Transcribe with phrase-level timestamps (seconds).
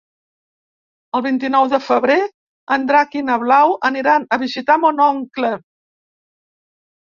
[1.19, 2.17] El vint-i-nou de febrer
[2.77, 5.57] en Drac i na Blau aniran a visitar mon oncle.